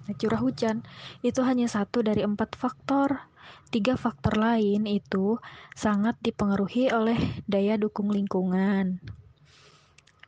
[0.07, 0.87] Nah, curah hujan
[1.19, 3.27] itu hanya satu dari empat faktor.
[3.67, 5.35] Tiga faktor lain itu
[5.75, 9.03] sangat dipengaruhi oleh daya dukung lingkungan.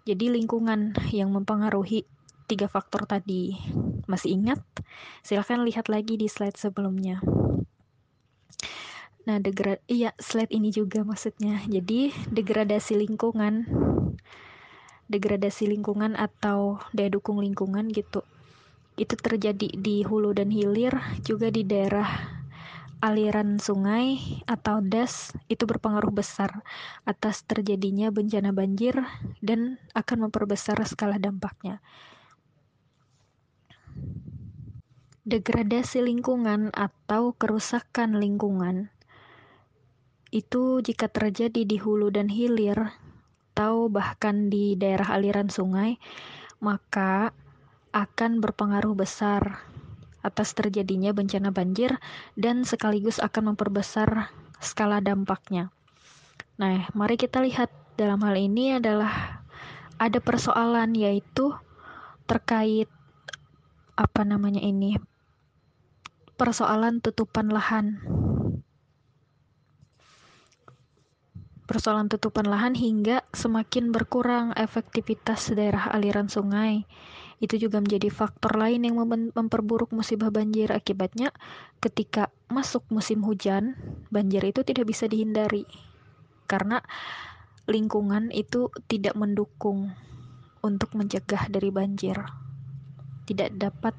[0.04, 2.04] Jadi lingkungan yang mempengaruhi
[2.52, 3.56] tiga faktor tadi.
[4.04, 4.60] Masih ingat?
[5.24, 7.24] Silahkan lihat lagi di slide sebelumnya.
[9.30, 11.62] Nah, degrad iya slide ini juga maksudnya.
[11.70, 13.70] Jadi, degradasi lingkungan
[15.10, 18.22] degradasi lingkungan atau daya dukung lingkungan gitu
[18.94, 20.94] itu terjadi di hulu dan hilir
[21.26, 22.06] juga di daerah
[23.00, 26.62] aliran sungai atau das itu berpengaruh besar
[27.08, 29.02] atas terjadinya bencana banjir
[29.40, 31.80] dan akan memperbesar skala dampaknya.
[35.24, 38.92] Degradasi lingkungan atau kerusakan lingkungan
[40.30, 42.94] itu jika terjadi di hulu dan hilir
[43.60, 46.00] atau bahkan di daerah aliran sungai,
[46.64, 47.36] maka
[47.92, 49.66] akan berpengaruh besar
[50.24, 52.00] atas terjadinya bencana banjir
[52.40, 54.32] dan sekaligus akan memperbesar
[54.64, 55.72] skala dampaknya.
[56.56, 59.44] Nah, mari kita lihat dalam hal ini adalah
[60.00, 61.52] ada persoalan yaitu
[62.28, 62.88] terkait
[64.00, 64.96] apa namanya ini
[66.40, 68.00] persoalan tutupan lahan.
[71.70, 76.90] Persoalan tutupan lahan hingga semakin berkurang efektivitas daerah aliran sungai
[77.38, 80.74] itu juga menjadi faktor lain yang mem memperburuk musibah banjir.
[80.74, 81.30] Akibatnya,
[81.78, 83.78] ketika masuk musim hujan,
[84.10, 85.70] banjir itu tidak bisa dihindari
[86.50, 86.82] karena
[87.70, 89.94] lingkungan itu tidak mendukung
[90.66, 92.18] untuk mencegah dari banjir.
[93.30, 93.94] Tidak dapat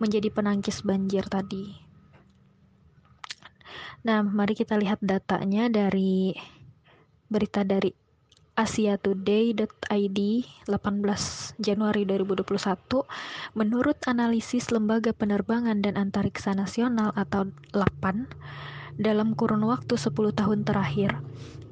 [0.00, 1.76] menjadi penangkis banjir tadi.
[4.08, 6.32] Nah, mari kita lihat datanya dari
[7.32, 7.96] berita dari
[8.52, 10.18] asiatoday.id
[10.68, 10.68] 18
[11.56, 12.52] Januari 2021
[13.56, 18.28] menurut analisis Lembaga Penerbangan dan Antariksa Nasional atau LAPAN
[19.00, 21.16] dalam kurun waktu 10 tahun terakhir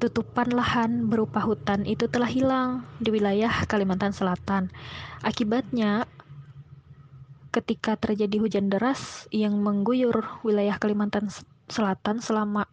[0.01, 4.73] tutupan lahan berupa hutan itu telah hilang di wilayah Kalimantan Selatan.
[5.21, 6.09] Akibatnya
[7.53, 11.29] ketika terjadi hujan deras yang mengguyur wilayah Kalimantan
[11.69, 12.65] Selatan selama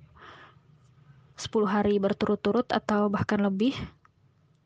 [1.38, 3.78] 10 hari berturut-turut atau bahkan lebih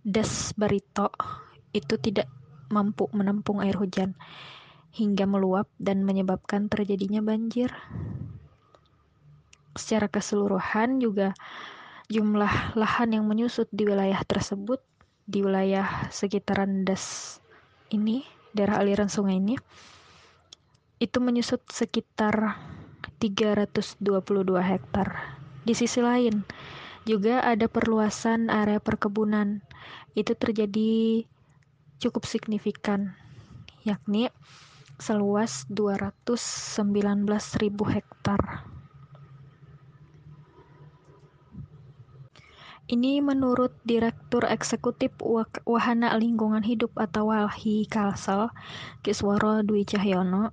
[0.01, 1.11] Das Barito
[1.75, 2.31] itu tidak
[2.71, 4.15] mampu menampung air hujan
[4.95, 7.71] hingga meluap dan menyebabkan terjadinya banjir.
[9.75, 11.35] Secara keseluruhan juga
[12.11, 14.83] jumlah lahan yang menyusut di wilayah tersebut
[15.23, 17.39] di wilayah sekitaran Das
[17.91, 19.55] ini, daerah aliran sungai ini
[21.01, 22.59] itu menyusut sekitar
[23.17, 24.01] 322
[24.59, 25.40] hektar.
[25.61, 26.41] Di sisi lain,
[27.05, 29.61] juga ada perluasan area perkebunan
[30.13, 31.25] itu terjadi
[32.01, 33.13] cukup signifikan,
[33.85, 34.29] yakni
[35.01, 38.41] seluas 219.000 hektar.
[42.91, 45.15] Ini menurut Direktur Eksekutif
[45.63, 48.51] Wahana Lingkungan Hidup atau Walhi Kalsel,
[48.99, 50.51] Kisworo Dwi Cahyono,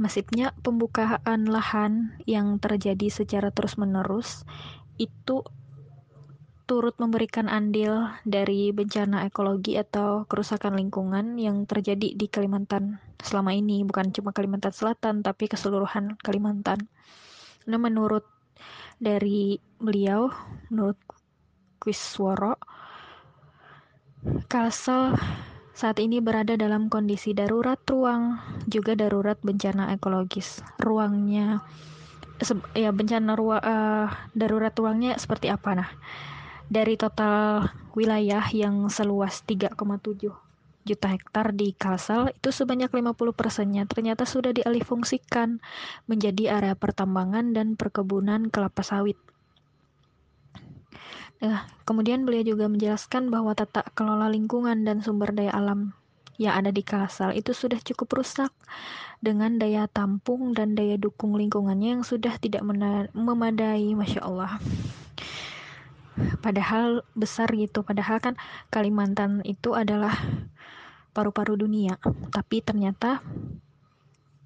[0.00, 4.48] masifnya pembukaan lahan yang terjadi secara terus-menerus
[4.96, 5.44] itu
[6.64, 13.82] turut memberikan andil dari bencana ekologi atau kerusakan lingkungan yang terjadi di Kalimantan selama ini,
[13.82, 16.86] bukan cuma Kalimantan Selatan, tapi keseluruhan Kalimantan.
[17.66, 18.22] Nah, menurut
[19.02, 20.30] dari beliau,
[20.70, 20.96] menurut
[21.82, 22.54] Kwisworo,
[24.46, 25.18] Kalsel
[25.80, 28.36] saat ini berada dalam kondisi darurat ruang,
[28.68, 30.60] juga darurat bencana ekologis.
[30.76, 31.64] Ruangnya,
[32.76, 35.80] ya bencana ruang, uh, darurat ruangnya seperti apa?
[35.80, 35.88] Nah,
[36.68, 40.36] dari total wilayah yang seluas 3,7
[40.80, 45.60] juta hektar di Kalsel itu sebanyak 50 persennya ternyata sudah dialihfungsikan
[46.08, 49.16] menjadi area pertambangan dan perkebunan kelapa sawit.
[51.40, 55.96] Nah, kemudian beliau juga menjelaskan bahwa tata kelola lingkungan dan sumber daya alam
[56.40, 58.52] yang ada di Kalsel itu sudah cukup rusak
[59.20, 62.64] dengan daya tampung dan daya dukung lingkungannya yang sudah tidak
[63.12, 64.56] memadai, masya Allah.
[66.44, 68.34] Padahal besar gitu padahal kan
[68.68, 70.12] Kalimantan itu adalah
[71.16, 71.96] paru-paru dunia
[72.30, 73.24] tapi ternyata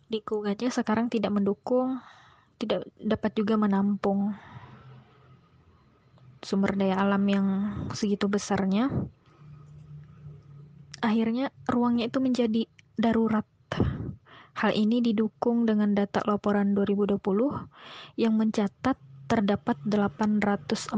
[0.09, 1.99] lingkungannya sekarang tidak mendukung
[2.63, 4.39] tidak dapat juga menampung
[6.45, 7.47] sumber daya alam yang
[7.97, 8.93] segitu besarnya
[11.01, 12.63] akhirnya ruangnya itu menjadi
[12.95, 13.49] darurat
[14.55, 17.19] Hal ini didukung dengan data laporan 2020
[18.15, 18.95] yang mencatat
[19.27, 20.95] terdapat 814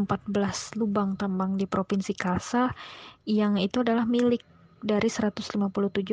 [0.77, 2.69] lubang tambang di Provinsi Kalsel
[3.25, 4.45] yang itu adalah milik
[4.85, 5.57] dari 157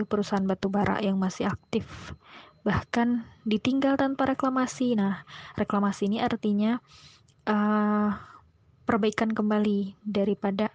[0.08, 2.16] perusahaan batubara yang masih aktif.
[2.64, 4.96] Bahkan ditinggal tanpa reklamasi.
[4.96, 5.28] Nah,
[5.60, 6.80] reklamasi ini artinya
[7.44, 8.16] uh,
[8.94, 10.70] perbaikan kembali daripada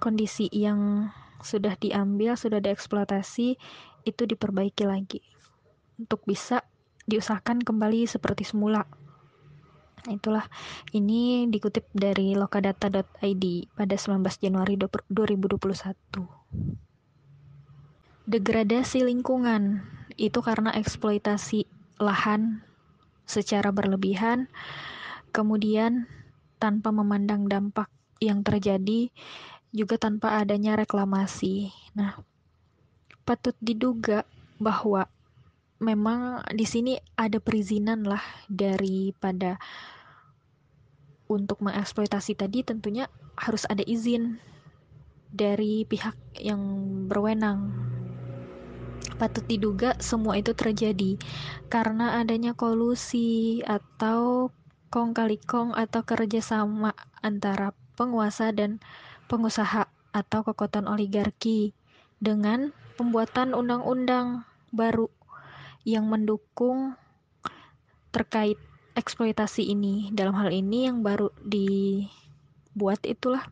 [0.00, 1.12] kondisi yang
[1.44, 3.60] sudah diambil, sudah dieksploitasi,
[4.08, 5.20] itu diperbaiki lagi
[6.00, 6.64] untuk bisa
[7.04, 8.88] diusahakan kembali seperti semula.
[10.08, 10.48] Itulah
[10.96, 13.44] ini dikutip dari lokadata.id
[13.76, 15.68] pada 19 Januari 2021.
[18.24, 19.84] Degradasi lingkungan
[20.16, 21.68] itu karena eksploitasi
[22.00, 22.64] lahan
[23.28, 24.48] secara berlebihan,
[25.30, 26.08] kemudian
[26.58, 27.88] tanpa memandang dampak
[28.18, 29.12] yang terjadi,
[29.70, 31.70] juga tanpa adanya reklamasi.
[31.94, 32.18] Nah,
[33.22, 34.24] patut diduga
[34.58, 35.06] bahwa
[35.78, 39.60] memang di sini ada perizinan lah daripada
[41.30, 43.06] untuk mengeksploitasi tadi tentunya
[43.38, 44.40] harus ada izin
[45.30, 46.60] dari pihak yang
[47.06, 47.70] berwenang.
[49.20, 51.20] Patut diduga semua itu terjadi
[51.68, 54.48] karena adanya kolusi atau
[54.88, 58.80] kong kali kong atau kerjasama antara penguasa dan
[59.28, 61.76] pengusaha atau kekuatan oligarki
[62.18, 65.12] dengan pembuatan undang-undang baru
[65.84, 66.96] yang mendukung
[68.10, 68.56] terkait
[68.98, 70.10] eksploitasi ini.
[70.10, 73.46] Dalam hal ini yang baru dibuat itulah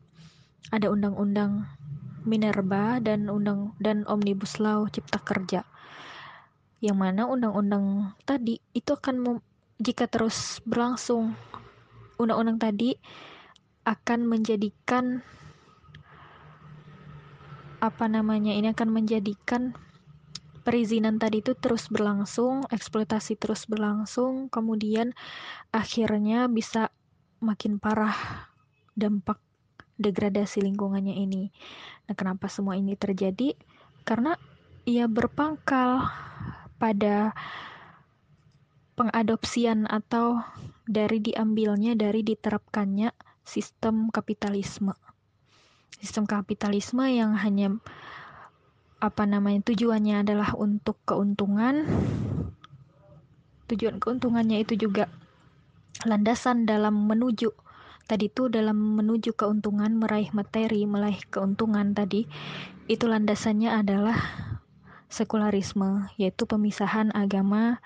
[0.74, 1.68] ada undang-undang
[2.26, 5.62] Minerba dan undang dan Omnibus Law Cipta Kerja.
[6.82, 9.22] Yang mana undang-undang tadi itu akan
[9.76, 11.36] jika terus berlangsung
[12.16, 12.96] undang-undang tadi
[13.84, 15.20] akan menjadikan
[17.78, 19.76] apa namanya ini akan menjadikan
[20.66, 25.14] perizinan tadi itu terus berlangsung, eksploitasi terus berlangsung, kemudian
[25.70, 26.90] akhirnya bisa
[27.38, 28.50] makin parah
[28.98, 29.38] dampak
[29.94, 31.54] degradasi lingkungannya ini.
[32.10, 33.54] Nah, kenapa semua ini terjadi?
[34.02, 34.34] Karena
[34.82, 36.02] ia berpangkal
[36.82, 37.30] pada
[38.96, 40.40] pengadopsian atau
[40.88, 43.12] dari diambilnya dari diterapkannya
[43.44, 44.96] sistem kapitalisme.
[46.00, 47.76] Sistem kapitalisme yang hanya
[48.96, 51.84] apa namanya tujuannya adalah untuk keuntungan
[53.68, 55.10] tujuan keuntungannya itu juga
[56.08, 57.52] landasan dalam menuju
[58.06, 62.24] tadi itu dalam menuju keuntungan meraih materi meraih keuntungan tadi
[62.86, 64.16] itu landasannya adalah
[65.10, 67.82] sekularisme yaitu pemisahan agama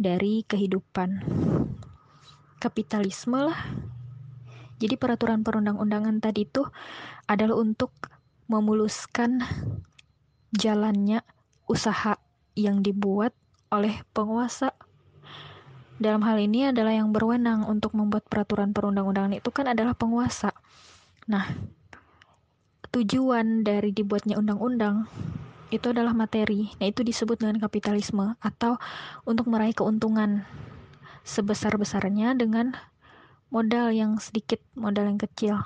[0.00, 1.20] dari kehidupan
[2.56, 3.60] kapitalisme lah
[4.80, 6.64] jadi peraturan perundang-undangan tadi itu
[7.28, 7.92] adalah untuk
[8.48, 9.44] memuluskan
[10.56, 11.20] jalannya
[11.68, 12.16] usaha
[12.56, 13.36] yang dibuat
[13.68, 14.72] oleh penguasa.
[16.00, 20.56] Dalam hal ini adalah yang berwenang untuk membuat peraturan perundang-undangan itu kan adalah penguasa.
[21.28, 21.44] Nah,
[22.88, 25.06] tujuan dari dibuatnya undang-undang
[25.70, 26.70] itu adalah materi.
[26.78, 28.76] Nah, itu disebut dengan kapitalisme atau
[29.24, 30.44] untuk meraih keuntungan
[31.22, 32.74] sebesar-besarnya dengan
[33.50, 35.62] modal yang sedikit, modal yang kecil.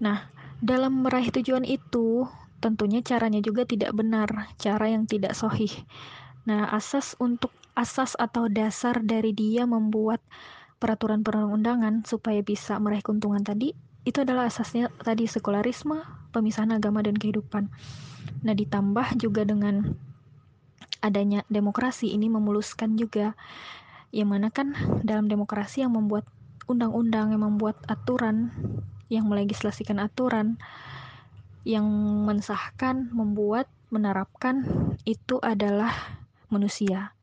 [0.00, 0.28] Nah,
[0.60, 2.28] dalam meraih tujuan itu,
[2.62, 5.72] tentunya caranya juga tidak benar, cara yang tidak sohih.
[6.48, 10.20] Nah, asas untuk asas atau dasar dari dia membuat
[10.76, 16.02] peraturan perundang-undangan supaya bisa meraih keuntungan tadi, itu adalah asasnya tadi sekularisme,
[16.34, 17.70] pemisahan agama dan kehidupan.
[18.42, 19.96] Nah, ditambah juga dengan
[21.02, 23.34] adanya demokrasi ini memuluskan juga
[24.14, 26.28] yang mana kan dalam demokrasi yang membuat
[26.70, 28.54] undang-undang yang membuat aturan
[29.10, 30.56] yang melegislasikan aturan
[31.62, 31.86] yang
[32.26, 34.66] mensahkan, membuat, menerapkan
[35.06, 35.94] itu adalah
[36.50, 37.14] manusia.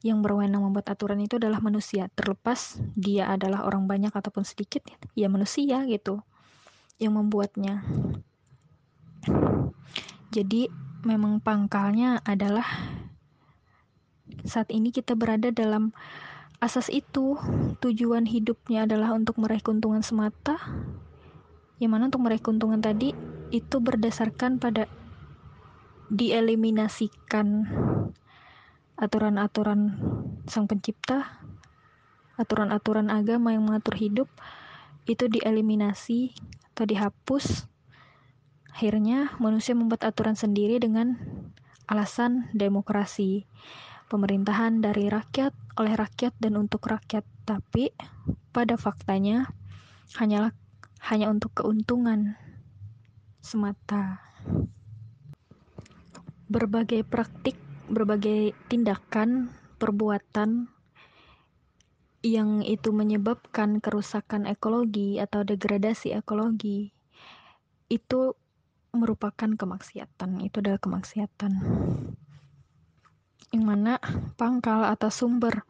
[0.00, 5.28] Yang berwenang membuat aturan itu adalah manusia, terlepas dia adalah orang banyak ataupun sedikit, ya
[5.28, 6.24] manusia gitu
[6.96, 7.84] yang membuatnya.
[10.30, 10.68] Jadi
[11.06, 12.66] memang pangkalnya adalah
[14.42, 15.94] saat ini kita berada dalam
[16.58, 17.36] asas itu,
[17.84, 20.56] tujuan hidupnya adalah untuk meraih keuntungan semata,
[21.78, 23.12] yang mana untuk meraih keuntungan tadi
[23.52, 24.88] itu berdasarkan pada
[26.10, 27.68] dieliminasikan
[28.96, 30.00] aturan-aturan
[30.48, 31.44] sang pencipta,
[32.40, 34.28] aturan-aturan agama yang mengatur hidup
[35.04, 36.32] itu dieliminasi
[36.72, 37.75] atau dihapus.
[38.76, 41.16] Akhirnya manusia membuat aturan sendiri dengan
[41.88, 43.48] alasan demokrasi.
[44.12, 47.24] Pemerintahan dari rakyat, oleh rakyat dan untuk rakyat.
[47.48, 47.88] Tapi
[48.52, 49.48] pada faktanya
[50.20, 50.52] hanyalah
[51.08, 52.36] hanya untuk keuntungan
[53.40, 54.20] semata.
[56.52, 57.56] Berbagai praktik,
[57.88, 60.68] berbagai tindakan, perbuatan
[62.20, 66.92] yang itu menyebabkan kerusakan ekologi atau degradasi ekologi
[67.86, 68.34] itu
[68.96, 70.42] merupakan kemaksiatan.
[70.42, 71.52] Itu adalah kemaksiatan.
[73.54, 74.02] Yang mana
[74.34, 75.62] pangkal atau sumber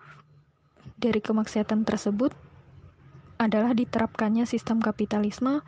[0.96, 2.32] dari kemaksiatan tersebut
[3.36, 5.60] adalah diterapkannya sistem kapitalisme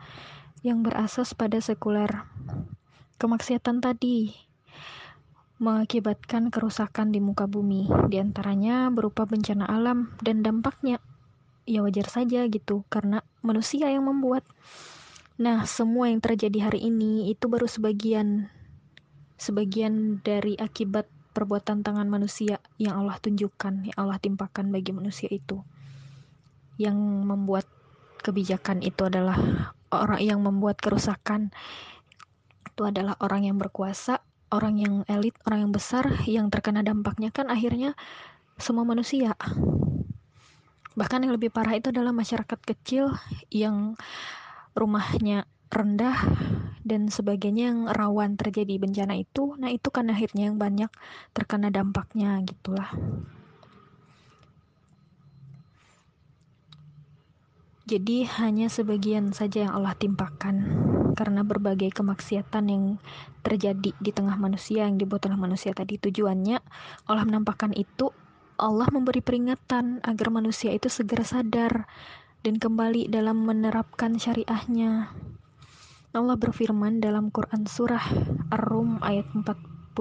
[0.65, 2.25] yang berasas pada sekuler.
[3.21, 4.33] Kemaksiatan tadi
[5.59, 11.03] mengakibatkan kerusakan di muka bumi, di antaranya berupa bencana alam dan dampaknya
[11.67, 14.47] ya wajar saja gitu, karena manusia yang membuat.
[15.39, 18.51] Nah, semua yang terjadi hari ini itu baru sebagian
[19.39, 25.63] sebagian dari akibat perbuatan tangan manusia yang Allah tunjukkan, yang Allah timpakan bagi manusia itu
[26.75, 27.63] yang membuat
[28.19, 29.39] kebijakan itu adalah
[29.95, 31.55] orang yang membuat kerusakan
[32.67, 34.19] itu adalah orang yang berkuasa,
[34.51, 37.95] orang yang elit, orang yang besar yang terkena dampaknya kan akhirnya
[38.59, 39.39] semua manusia.
[40.99, 43.15] Bahkan yang lebih parah itu adalah masyarakat kecil
[43.47, 43.95] yang
[44.73, 46.17] rumahnya rendah
[46.81, 49.53] dan sebagainya yang rawan terjadi bencana itu.
[49.61, 50.89] Nah, itu kan akhirnya yang banyak
[51.37, 52.89] terkena dampaknya gitulah.
[57.89, 60.61] Jadi hanya sebagian saja yang Allah timpakan
[61.17, 62.83] karena berbagai kemaksiatan yang
[63.41, 66.61] terjadi di tengah manusia yang dibuat oleh manusia tadi tujuannya
[67.09, 68.13] Allah menampakkan itu
[68.61, 71.89] Allah memberi peringatan agar manusia itu segera sadar
[72.43, 75.11] dan kembali dalam menerapkan syariahnya.
[76.15, 78.01] Allah berfirman dalam Quran surah
[78.49, 79.93] Ar-Rum ayat 41.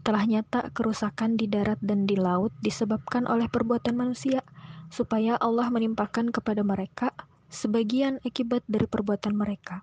[0.00, 4.40] Telah nyata kerusakan di darat dan di laut disebabkan oleh perbuatan manusia
[4.88, 7.12] supaya Allah menimpakan kepada mereka
[7.50, 9.82] sebagian akibat dari perbuatan mereka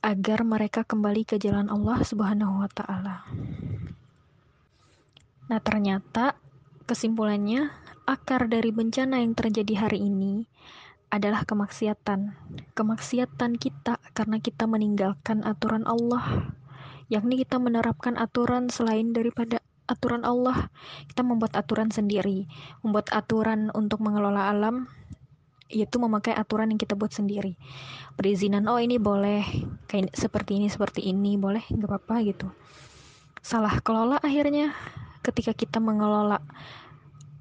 [0.00, 3.24] agar mereka kembali ke jalan Allah Subhanahu wa taala.
[5.50, 6.38] Nah, ternyata
[6.86, 7.68] kesimpulannya
[8.10, 10.50] akar dari bencana yang terjadi hari ini
[11.14, 12.34] adalah kemaksiatan.
[12.74, 16.50] Kemaksiatan kita karena kita meninggalkan aturan Allah,
[17.06, 20.74] yakni kita menerapkan aturan selain daripada aturan Allah.
[21.06, 22.50] Kita membuat aturan sendiri,
[22.82, 24.90] membuat aturan untuk mengelola alam,
[25.70, 27.54] yaitu memakai aturan yang kita buat sendiri.
[28.18, 29.46] Perizinan, oh ini boleh,
[29.86, 32.50] kayak seperti ini, seperti ini, boleh, nggak apa-apa gitu.
[33.38, 34.74] Salah kelola akhirnya
[35.22, 36.40] ketika kita mengelola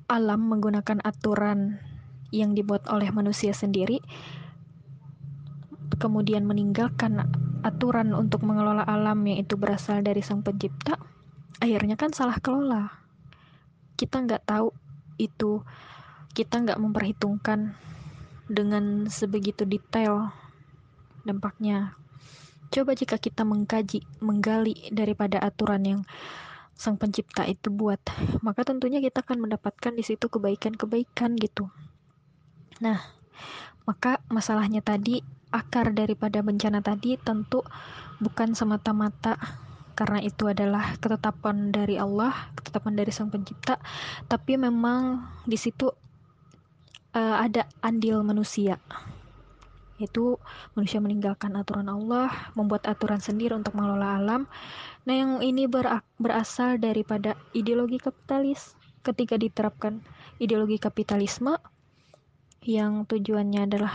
[0.10, 1.78] alam menggunakan aturan
[2.34, 4.02] yang dibuat oleh manusia sendiri,
[6.02, 7.22] kemudian meninggalkan
[7.62, 10.98] aturan untuk mengelola alam yang itu berasal dari sang pencipta,
[11.62, 12.90] akhirnya kan salah kelola.
[13.94, 14.74] Kita nggak tahu
[15.22, 15.62] itu,
[16.34, 17.78] kita nggak memperhitungkan
[18.50, 20.34] dengan sebegitu detail
[21.28, 21.94] dampaknya.
[22.70, 26.02] Coba jika kita mengkaji, menggali daripada aturan yang
[26.80, 28.00] sang pencipta itu buat,
[28.40, 31.68] maka tentunya kita akan mendapatkan di situ kebaikan-kebaikan gitu.
[32.80, 33.04] Nah,
[33.84, 35.20] maka masalahnya tadi
[35.52, 37.68] akar daripada bencana tadi tentu
[38.24, 39.36] bukan semata-mata
[40.00, 43.76] karena itu adalah ketetapan dari Allah, ketetapan dari Sang Pencipta,
[44.32, 45.92] tapi memang di situ
[47.12, 48.80] uh, ada andil manusia.
[50.00, 50.40] Yaitu
[50.74, 54.48] manusia meninggalkan aturan Allah, membuat aturan sendiri untuk mengelola alam.
[55.04, 55.68] Nah, yang ini
[56.16, 58.80] berasal daripada ideologi kapitalis.
[59.04, 60.00] Ketika diterapkan
[60.40, 61.60] ideologi kapitalisme,
[62.64, 63.94] yang tujuannya adalah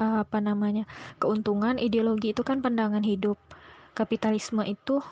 [0.00, 0.88] apa namanya
[1.20, 3.36] keuntungan ideologi itu kan pandangan hidup
[3.92, 5.04] kapitalisme itu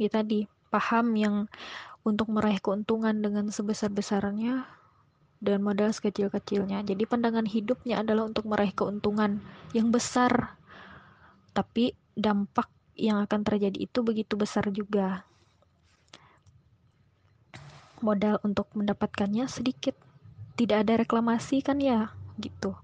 [0.00, 1.52] ya tadi paham yang
[2.00, 4.64] untuk meraih keuntungan dengan sebesar-besarnya
[5.42, 6.86] dan modal sekecil-kecilnya.
[6.86, 9.42] Jadi pandangan hidupnya adalah untuk meraih keuntungan
[9.74, 10.54] yang besar.
[11.50, 15.26] Tapi dampak yang akan terjadi itu begitu besar juga.
[17.98, 19.98] Modal untuk mendapatkannya sedikit
[20.54, 22.74] tidak ada reklamasi kan ya gitu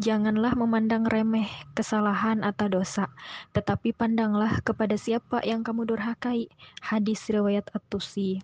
[0.00, 1.44] Janganlah memandang remeh
[1.76, 3.12] kesalahan atau dosa,
[3.52, 6.48] tetapi pandanglah kepada siapa yang kamu durhakai.
[6.80, 8.40] Hadis riwayat At-Tusi.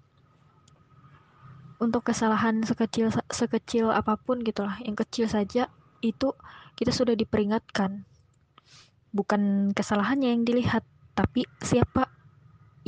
[1.77, 5.69] Untuk kesalahan sekecil sekecil apa pun gitulah, yang kecil saja
[6.01, 6.33] itu
[6.77, 8.09] kita sudah diperingatkan.
[9.13, 12.09] Bukan kesalahannya yang dilihat, tapi siapa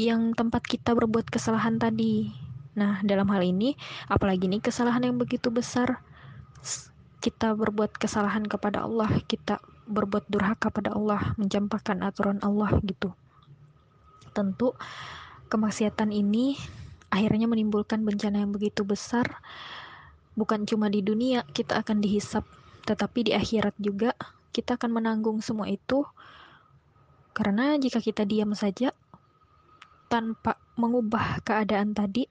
[0.00, 2.32] yang tempat kita berbuat kesalahan tadi.
[2.78, 3.74] Nah, dalam hal ini,
[4.06, 6.00] apalagi ini kesalahan yang begitu besar,
[7.18, 9.58] kita berbuat kesalahan kepada Allah, kita
[9.90, 13.10] berbuat durhaka pada Allah, mencampakkan aturan Allah gitu.
[14.36, 14.76] Tentu
[15.50, 16.54] kemaksiatan ini
[17.08, 19.40] akhirnya menimbulkan bencana yang begitu besar.
[20.38, 22.46] Bukan cuma di dunia kita akan dihisap,
[22.86, 24.14] tetapi di akhirat juga
[24.54, 26.06] kita akan menanggung semua itu.
[27.34, 28.90] Karena jika kita diam saja
[30.10, 32.26] tanpa mengubah keadaan tadi,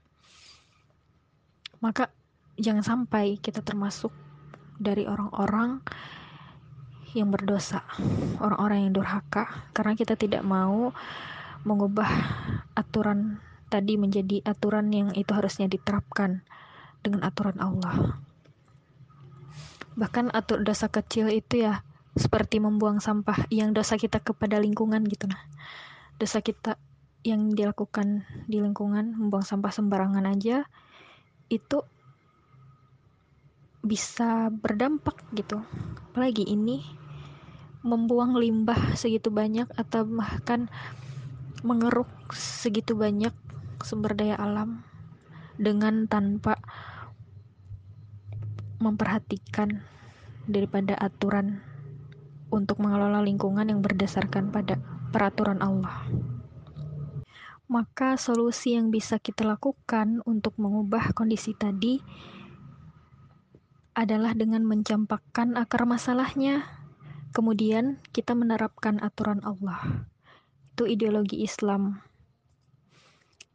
[1.80, 2.10] maka
[2.58, 4.10] jangan sampai kita termasuk
[4.78, 5.80] dari orang-orang
[7.16, 7.84] yang berdosa,
[8.42, 10.92] orang-orang yang durhaka, karena kita tidak mau
[11.64, 12.08] mengubah
[12.76, 16.42] aturan tadi menjadi aturan yang itu harusnya diterapkan
[17.04, 18.18] dengan aturan Allah.
[19.94, 21.84] Bahkan atur dosa kecil itu ya
[22.18, 25.40] seperti membuang sampah yang dosa kita kepada lingkungan gitu nah.
[26.18, 26.74] Dosa kita
[27.22, 30.66] yang dilakukan di lingkungan membuang sampah sembarangan aja
[31.50, 31.82] itu
[33.82, 35.62] bisa berdampak gitu
[36.10, 36.82] apalagi ini
[37.86, 40.66] membuang limbah segitu banyak atau bahkan
[41.62, 43.30] mengeruk segitu banyak
[43.82, 44.82] sumber daya alam
[45.58, 46.58] dengan tanpa
[48.78, 49.82] memperhatikan
[50.46, 51.60] daripada aturan
[52.48, 54.80] untuk mengelola lingkungan yang berdasarkan pada
[55.12, 56.08] peraturan Allah.
[57.68, 62.00] Maka solusi yang bisa kita lakukan untuk mengubah kondisi tadi
[63.92, 66.64] adalah dengan mencampakkan akar masalahnya.
[67.36, 70.08] Kemudian kita menerapkan aturan Allah.
[70.72, 72.07] Itu ideologi Islam.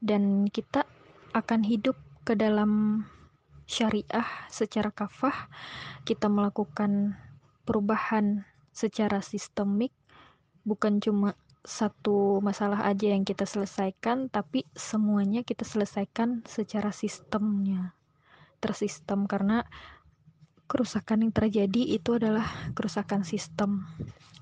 [0.04, 0.84] Dan kita
[1.32, 1.95] akan hidup
[2.28, 3.04] ke dalam
[3.64, 5.47] syariah secara kafah.
[6.04, 7.16] Kita melakukan
[7.64, 8.43] perubahan
[8.76, 9.95] secara sistemik,
[10.68, 17.95] bukan cuma satu masalah aja yang kita selesaikan, tapi semuanya kita selesaikan secara sistemnya,
[18.60, 19.64] tersistem karena
[20.68, 22.43] kerusakan yang terjadi itu adalah
[22.76, 23.88] kerusakan sistem,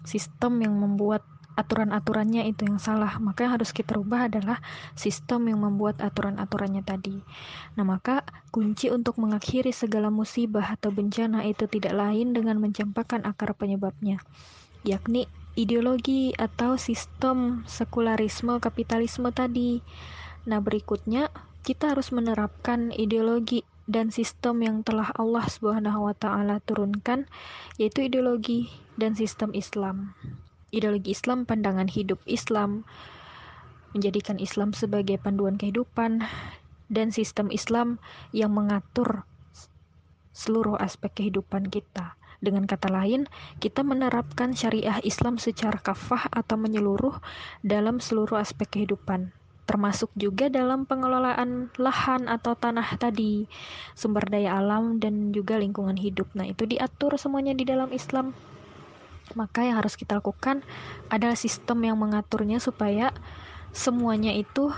[0.02, 1.22] sistem yang membuat
[1.60, 3.18] aturan-aturannya itu yang salah.
[3.18, 4.60] Maka yang harus kita rubah adalah
[4.94, 7.20] sistem yang membuat aturan-aturannya tadi.
[7.80, 8.24] Nah maka
[8.54, 14.20] kunci untuk mengakhiri segala musibah atau bencana itu tidak lain dengan mencampakkan akar penyebabnya
[14.82, 19.84] yakni ideologi atau sistem sekularisme kapitalisme tadi.
[20.50, 21.30] Nah berikutnya
[21.62, 27.30] kita harus menerapkan ideologi dan sistem yang telah Allah Subhanahu wa taala turunkan
[27.78, 30.16] yaitu ideologi dan sistem Islam
[30.72, 32.88] ideologi Islam, pandangan hidup Islam,
[33.92, 36.24] menjadikan Islam sebagai panduan kehidupan,
[36.92, 38.04] dan sistem Islam
[38.36, 39.24] yang mengatur
[40.36, 42.20] seluruh aspek kehidupan kita.
[42.42, 43.30] Dengan kata lain,
[43.62, 47.22] kita menerapkan syariah Islam secara kafah atau menyeluruh
[47.62, 49.30] dalam seluruh aspek kehidupan,
[49.70, 53.46] termasuk juga dalam pengelolaan lahan atau tanah tadi,
[53.94, 56.34] sumber daya alam, dan juga lingkungan hidup.
[56.34, 58.34] Nah, itu diatur semuanya di dalam Islam
[59.36, 60.64] maka yang harus kita lakukan
[61.08, 63.12] adalah sistem yang mengaturnya supaya
[63.72, 64.72] semuanya itu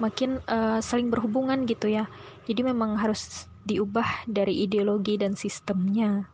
[0.00, 2.08] makin uh, saling berhubungan gitu ya.
[2.48, 6.26] Jadi memang harus diubah dari ideologi dan sistemnya.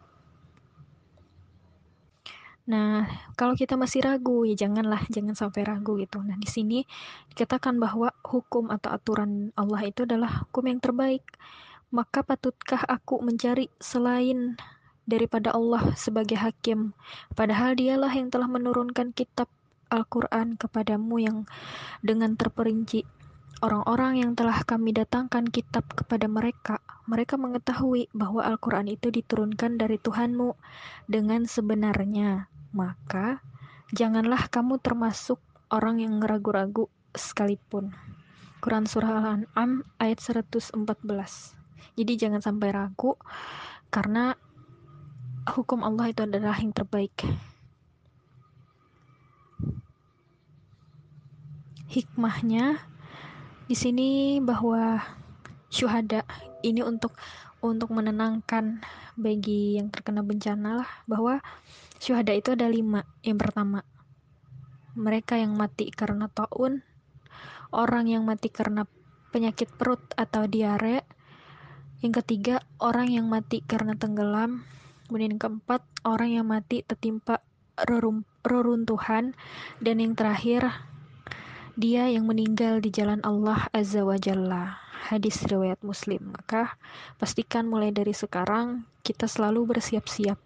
[2.66, 3.06] Nah,
[3.38, 6.18] kalau kita masih ragu, ya janganlah, jangan sampai ragu gitu.
[6.18, 6.82] Nah, di sini
[7.30, 11.22] dikatakan bahwa hukum atau aturan Allah itu adalah hukum yang terbaik.
[11.94, 14.58] Maka patutkah aku mencari selain
[15.06, 16.92] daripada Allah sebagai hakim,
[17.38, 19.46] padahal dialah yang telah menurunkan kitab
[19.86, 21.38] Al-Quran kepadamu yang
[22.02, 23.06] dengan terperinci.
[23.64, 29.96] Orang-orang yang telah kami datangkan kitab kepada mereka, mereka mengetahui bahwa Al-Quran itu diturunkan dari
[29.96, 30.52] Tuhanmu
[31.08, 32.52] dengan sebenarnya.
[32.76, 33.40] Maka,
[33.96, 35.40] janganlah kamu termasuk
[35.72, 37.96] orang yang ragu-ragu sekalipun.
[38.60, 40.76] Quran Surah Al-An'am ayat 114
[41.96, 43.16] Jadi jangan sampai ragu,
[43.88, 44.36] karena
[45.46, 47.14] hukum Allah itu adalah yang terbaik.
[51.86, 52.82] Hikmahnya
[53.70, 55.00] di sini bahwa
[55.70, 56.26] syuhada
[56.66, 57.14] ini untuk
[57.62, 58.82] untuk menenangkan
[59.16, 61.40] bagi yang terkena bencana lah bahwa
[62.02, 63.06] syuhada itu ada lima.
[63.24, 63.80] Yang pertama,
[64.98, 66.84] mereka yang mati karena taun,
[67.72, 68.84] orang yang mati karena
[69.32, 71.06] penyakit perut atau diare,
[72.04, 74.68] yang ketiga, orang yang mati karena tenggelam,
[75.06, 77.40] kemudian yang keempat orang yang mati tertimpa
[78.44, 79.32] reruntuhan.
[79.78, 80.70] Dan yang terakhir
[81.76, 84.80] dia yang meninggal di jalan Allah Azza wa Jalla.
[85.06, 86.34] Hadis riwayat muslim.
[86.34, 86.74] Maka
[87.20, 90.40] pastikan mulai dari sekarang kita selalu bersiap-siap.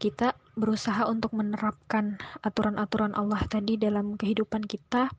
[0.00, 5.12] Kita berusaha untuk menerapkan aturan-aturan Allah tadi dalam kehidupan kita.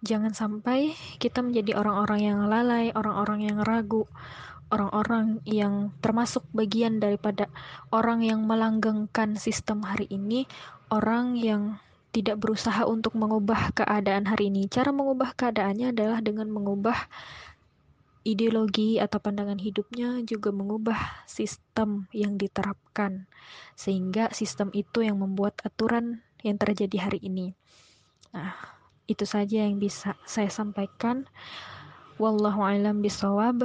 [0.00, 4.08] Jangan sampai kita menjadi orang-orang yang lalai orang-orang yang ragu
[4.70, 7.50] orang-orang yang termasuk bagian daripada
[7.90, 10.46] orang yang melanggengkan sistem hari ini,
[10.94, 14.66] orang yang tidak berusaha untuk mengubah keadaan hari ini.
[14.66, 17.06] Cara mengubah keadaannya adalah dengan mengubah
[18.26, 23.24] ideologi atau pandangan hidupnya juga mengubah sistem yang diterapkan
[23.72, 27.56] sehingga sistem itu yang membuat aturan yang terjadi hari ini.
[28.36, 28.54] Nah,
[29.08, 31.24] itu saja yang bisa saya sampaikan.
[32.20, 33.64] Wallahu a'lam bisawab.